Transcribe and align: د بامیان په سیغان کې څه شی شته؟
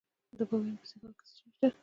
د 0.37 0.39
بامیان 0.49 0.75
په 0.81 0.85
سیغان 0.89 1.11
کې 1.17 1.23
څه 1.27 1.33
شی 1.37 1.47
شته؟ 1.55 1.67